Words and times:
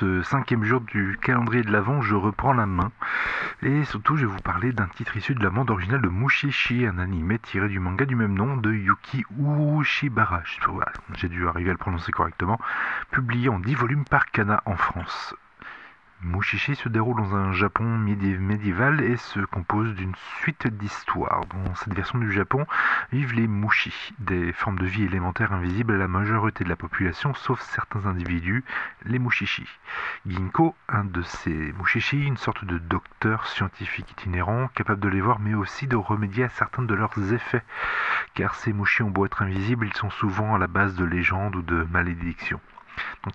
ce 0.00 0.22
cinquième 0.22 0.64
jour 0.64 0.80
du 0.80 1.16
calendrier 1.22 1.62
de 1.62 1.70
l'Avent, 1.70 2.02
je 2.02 2.16
reprends 2.16 2.52
la 2.52 2.66
main. 2.66 2.90
Et 3.62 3.84
surtout, 3.84 4.16
je 4.16 4.26
vais 4.26 4.32
vous 4.32 4.40
parler 4.40 4.72
d'un 4.72 4.88
titre 4.88 5.16
issu 5.16 5.34
de 5.34 5.42
la 5.42 5.50
bande 5.50 5.70
originale 5.70 6.02
de 6.02 6.08
Mushishi, 6.08 6.84
un 6.84 6.98
animé 6.98 7.38
tiré 7.38 7.68
du 7.68 7.78
manga 7.78 8.04
du 8.04 8.16
même 8.16 8.34
nom 8.34 8.56
de 8.56 8.72
Yuki 8.72 9.24
Ushibara. 9.38 10.42
J'ai 11.14 11.28
dû 11.28 11.46
arriver 11.46 11.70
à 11.70 11.74
le 11.74 11.78
prononcer 11.78 12.10
correctement. 12.10 12.58
Publié 13.12 13.48
en 13.48 13.60
10 13.60 13.74
volumes 13.76 14.04
par 14.04 14.26
Kana 14.26 14.62
en 14.66 14.76
France. 14.76 15.34
Mushishi 16.22 16.74
se 16.76 16.88
déroule 16.88 17.16
dans 17.16 17.34
un 17.34 17.52
Japon 17.52 17.84
médiéval 17.84 19.02
et 19.02 19.16
se 19.16 19.40
compose 19.40 19.94
d'une 19.94 20.14
suite 20.40 20.66
d'histoires. 20.66 21.44
Dans 21.46 21.74
cette 21.74 21.94
version 21.94 22.18
du 22.18 22.32
Japon 22.32 22.66
vivent 23.12 23.34
les 23.34 23.46
Mushi, 23.46 24.14
des 24.20 24.52
formes 24.52 24.78
de 24.78 24.86
vie 24.86 25.04
élémentaires 25.04 25.52
invisibles 25.52 25.94
à 25.94 25.98
la 25.98 26.08
majorité 26.08 26.64
de 26.64 26.68
la 26.68 26.76
population, 26.76 27.34
sauf 27.34 27.60
certains 27.60 28.06
individus, 28.06 28.64
les 29.04 29.18
Mushishi. 29.18 29.66
Ginko, 30.26 30.74
un 30.88 31.04
de 31.04 31.22
ces 31.22 31.72
Mushishi, 31.78 32.22
une 32.24 32.38
sorte 32.38 32.64
de 32.64 32.78
docteur 32.78 33.46
scientifique 33.46 34.10
itinérant, 34.12 34.68
capable 34.68 35.00
de 35.00 35.08
les 35.08 35.20
voir 35.20 35.40
mais 35.40 35.54
aussi 35.54 35.86
de 35.86 35.96
remédier 35.96 36.44
à 36.44 36.48
certains 36.48 36.82
de 36.82 36.94
leurs 36.94 37.32
effets. 37.32 37.64
Car 38.34 38.54
ces 38.54 38.72
Mushi 38.72 39.02
ont 39.02 39.10
beau 39.10 39.26
être 39.26 39.42
invisibles, 39.42 39.86
ils 39.86 39.96
sont 39.96 40.10
souvent 40.10 40.54
à 40.54 40.58
la 40.58 40.68
base 40.68 40.94
de 40.94 41.04
légendes 41.04 41.56
ou 41.56 41.62
de 41.62 41.86
malédictions. 41.90 42.60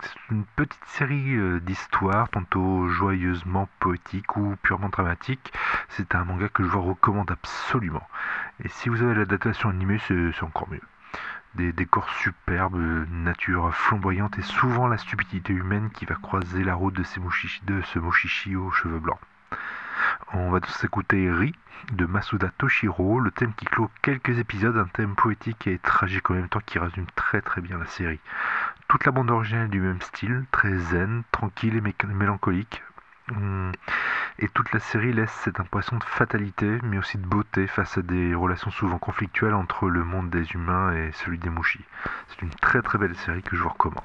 C'est 0.02 0.34
une 0.34 0.44
petite 0.56 0.84
série 0.86 1.36
euh, 1.36 1.60
d'histoires, 1.60 2.28
tantôt 2.28 2.88
joyeusement 2.88 3.68
poétiques 3.80 4.36
ou 4.36 4.56
purement 4.62 4.88
dramatiques. 4.88 5.52
C'est 5.88 6.14
un 6.14 6.24
manga 6.24 6.48
que 6.48 6.62
je 6.62 6.68
vous 6.68 6.82
recommande 6.82 7.30
absolument. 7.30 8.06
Et 8.62 8.68
si 8.68 8.88
vous 8.88 9.02
avez 9.02 9.14
l'adaptation 9.14 9.68
animée, 9.68 10.00
c'est 10.06 10.42
encore 10.42 10.70
mieux. 10.70 10.80
Des 11.56 11.72
décors 11.72 12.08
superbes, 12.08 13.06
nature 13.10 13.74
flamboyante 13.74 14.38
et 14.38 14.42
souvent 14.42 14.86
la 14.86 14.98
stupidité 14.98 15.52
humaine 15.52 15.90
qui 15.90 16.04
va 16.04 16.14
croiser 16.14 16.62
la 16.62 16.74
route 16.74 16.94
de, 16.94 17.04
de 17.64 17.82
ce 17.82 17.98
Moshishi 17.98 18.54
aux 18.54 18.70
cheveux 18.70 19.00
blancs. 19.00 19.18
On 20.32 20.50
va 20.50 20.60
tous 20.60 20.84
écouter 20.84 21.30
Ri 21.30 21.54
de 21.92 22.06
Masuda 22.06 22.50
Toshiro, 22.56 23.20
le 23.20 23.30
thème 23.30 23.52
qui 23.54 23.64
clôt 23.64 23.90
quelques 24.02 24.38
épisodes, 24.38 24.76
un 24.76 24.86
thème 24.86 25.14
poétique 25.16 25.66
et 25.66 25.78
tragique 25.78 26.30
en 26.30 26.34
même 26.34 26.48
temps 26.48 26.60
qui 26.64 26.78
résume 26.78 27.06
très 27.16 27.40
très 27.40 27.60
bien 27.60 27.78
la 27.78 27.86
série. 27.86 28.20
Toute 28.90 29.04
la 29.04 29.12
bande 29.12 29.30
originale 29.30 29.70
du 29.70 29.80
même 29.80 30.00
style, 30.02 30.46
très 30.50 30.76
zen, 30.76 31.22
tranquille 31.30 31.76
et 31.76 32.06
mélancolique. 32.12 32.82
Hum, 33.30 33.70
et 34.40 34.48
toute 34.48 34.72
la 34.72 34.80
série 34.80 35.12
laisse 35.12 35.30
cette 35.30 35.60
impression 35.60 35.96
de 35.96 36.02
fatalité, 36.02 36.80
mais 36.82 36.98
aussi 36.98 37.16
de 37.16 37.24
beauté 37.24 37.68
face 37.68 37.98
à 37.98 38.02
des 38.02 38.34
relations 38.34 38.72
souvent 38.72 38.98
conflictuelles 38.98 39.54
entre 39.54 39.88
le 39.88 40.02
monde 40.02 40.28
des 40.28 40.44
humains 40.54 40.92
et 40.92 41.12
celui 41.12 41.38
des 41.38 41.50
mouchis. 41.50 41.84
C'est 42.30 42.42
une 42.42 42.50
très 42.50 42.82
très 42.82 42.98
belle 42.98 43.14
série 43.14 43.44
que 43.44 43.54
je 43.54 43.62
vous 43.62 43.68
recommande. 43.68 44.02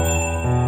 Música 0.00 0.59